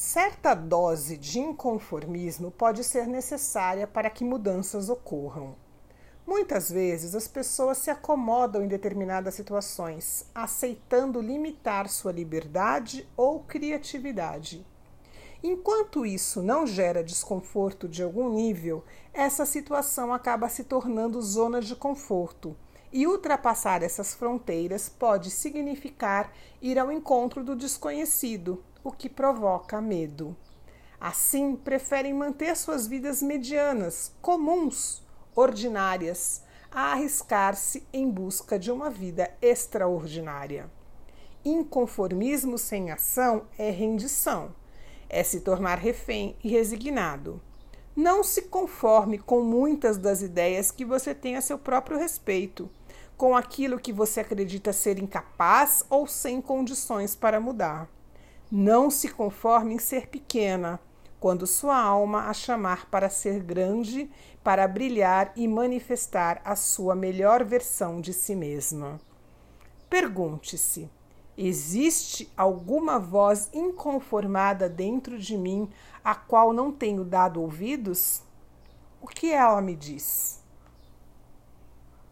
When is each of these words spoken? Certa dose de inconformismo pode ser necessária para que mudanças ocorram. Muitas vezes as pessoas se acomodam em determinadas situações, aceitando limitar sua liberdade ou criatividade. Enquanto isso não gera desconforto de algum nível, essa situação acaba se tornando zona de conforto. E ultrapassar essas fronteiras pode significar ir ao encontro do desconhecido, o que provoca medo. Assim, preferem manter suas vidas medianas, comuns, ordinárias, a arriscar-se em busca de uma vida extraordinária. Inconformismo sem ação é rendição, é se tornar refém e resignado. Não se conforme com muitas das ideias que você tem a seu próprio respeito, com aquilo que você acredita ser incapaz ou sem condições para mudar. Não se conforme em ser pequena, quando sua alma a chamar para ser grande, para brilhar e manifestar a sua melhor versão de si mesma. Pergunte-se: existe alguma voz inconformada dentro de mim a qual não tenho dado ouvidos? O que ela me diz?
Certa 0.00 0.54
dose 0.54 1.16
de 1.16 1.40
inconformismo 1.40 2.52
pode 2.52 2.84
ser 2.84 3.04
necessária 3.08 3.84
para 3.84 4.08
que 4.08 4.22
mudanças 4.22 4.88
ocorram. 4.88 5.56
Muitas 6.24 6.70
vezes 6.70 7.16
as 7.16 7.26
pessoas 7.26 7.78
se 7.78 7.90
acomodam 7.90 8.62
em 8.62 8.68
determinadas 8.68 9.34
situações, 9.34 10.24
aceitando 10.32 11.20
limitar 11.20 11.88
sua 11.88 12.12
liberdade 12.12 13.08
ou 13.16 13.40
criatividade. 13.40 14.64
Enquanto 15.42 16.06
isso 16.06 16.40
não 16.44 16.64
gera 16.64 17.02
desconforto 17.02 17.88
de 17.88 18.00
algum 18.00 18.30
nível, 18.30 18.84
essa 19.12 19.44
situação 19.44 20.14
acaba 20.14 20.48
se 20.48 20.62
tornando 20.62 21.20
zona 21.20 21.60
de 21.60 21.74
conforto. 21.74 22.56
E 22.92 23.04
ultrapassar 23.04 23.82
essas 23.82 24.14
fronteiras 24.14 24.88
pode 24.88 25.28
significar 25.30 26.32
ir 26.62 26.78
ao 26.78 26.92
encontro 26.92 27.42
do 27.42 27.56
desconhecido, 27.56 28.64
o 28.82 28.92
que 28.92 29.08
provoca 29.08 29.80
medo. 29.80 30.36
Assim, 31.00 31.54
preferem 31.54 32.12
manter 32.12 32.56
suas 32.56 32.86
vidas 32.86 33.22
medianas, 33.22 34.12
comuns, 34.20 35.02
ordinárias, 35.34 36.42
a 36.70 36.92
arriscar-se 36.92 37.86
em 37.92 38.10
busca 38.10 38.58
de 38.58 38.70
uma 38.70 38.90
vida 38.90 39.30
extraordinária. 39.40 40.70
Inconformismo 41.44 42.58
sem 42.58 42.90
ação 42.90 43.46
é 43.56 43.70
rendição, 43.70 44.54
é 45.08 45.22
se 45.22 45.40
tornar 45.40 45.78
refém 45.78 46.36
e 46.42 46.48
resignado. 46.48 47.40
Não 47.94 48.22
se 48.22 48.42
conforme 48.42 49.18
com 49.18 49.42
muitas 49.42 49.96
das 49.96 50.20
ideias 50.20 50.70
que 50.70 50.84
você 50.84 51.14
tem 51.14 51.36
a 51.36 51.40
seu 51.40 51.58
próprio 51.58 51.98
respeito, 51.98 52.70
com 53.16 53.36
aquilo 53.36 53.80
que 53.80 53.92
você 53.92 54.20
acredita 54.20 54.72
ser 54.72 54.98
incapaz 54.98 55.84
ou 55.88 56.06
sem 56.06 56.40
condições 56.40 57.16
para 57.16 57.40
mudar. 57.40 57.88
Não 58.50 58.90
se 58.90 59.10
conforme 59.10 59.74
em 59.74 59.78
ser 59.78 60.08
pequena, 60.08 60.80
quando 61.20 61.46
sua 61.46 61.76
alma 61.76 62.30
a 62.30 62.32
chamar 62.32 62.86
para 62.86 63.10
ser 63.10 63.42
grande, 63.42 64.10
para 64.42 64.66
brilhar 64.66 65.32
e 65.36 65.46
manifestar 65.46 66.40
a 66.42 66.56
sua 66.56 66.94
melhor 66.94 67.44
versão 67.44 68.00
de 68.00 68.14
si 68.14 68.34
mesma. 68.34 68.98
Pergunte-se: 69.90 70.90
existe 71.36 72.32
alguma 72.34 72.98
voz 72.98 73.50
inconformada 73.52 74.66
dentro 74.66 75.18
de 75.18 75.36
mim 75.36 75.68
a 76.02 76.14
qual 76.14 76.54
não 76.54 76.72
tenho 76.72 77.04
dado 77.04 77.42
ouvidos? 77.42 78.22
O 79.02 79.06
que 79.06 79.30
ela 79.30 79.60
me 79.60 79.76
diz? 79.76 80.42